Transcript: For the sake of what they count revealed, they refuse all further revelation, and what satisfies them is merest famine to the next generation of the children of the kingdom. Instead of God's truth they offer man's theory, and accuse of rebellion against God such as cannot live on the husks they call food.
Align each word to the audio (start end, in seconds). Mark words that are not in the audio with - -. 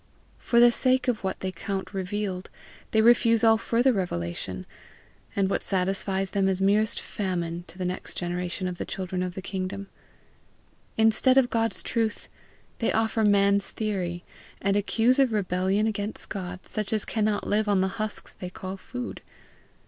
For 0.39 0.59
the 0.59 0.71
sake 0.71 1.07
of 1.07 1.23
what 1.23 1.41
they 1.41 1.51
count 1.51 1.93
revealed, 1.93 2.49
they 2.89 3.01
refuse 3.01 3.43
all 3.43 3.59
further 3.59 3.93
revelation, 3.93 4.65
and 5.35 5.47
what 5.47 5.61
satisfies 5.61 6.31
them 6.31 6.47
is 6.49 6.59
merest 6.59 6.99
famine 6.99 7.65
to 7.67 7.77
the 7.77 7.85
next 7.85 8.17
generation 8.17 8.67
of 8.67 8.79
the 8.79 8.83
children 8.85 9.21
of 9.21 9.35
the 9.35 9.43
kingdom. 9.43 9.89
Instead 10.97 11.37
of 11.37 11.51
God's 11.51 11.83
truth 11.83 12.29
they 12.79 12.91
offer 12.91 13.23
man's 13.23 13.69
theory, 13.69 14.23
and 14.59 14.75
accuse 14.75 15.19
of 15.19 15.33
rebellion 15.33 15.85
against 15.85 16.29
God 16.29 16.65
such 16.65 16.91
as 16.93 17.05
cannot 17.05 17.45
live 17.45 17.67
on 17.69 17.81
the 17.81 17.87
husks 17.99 18.33
they 18.33 18.49
call 18.49 18.77
food. 18.77 19.21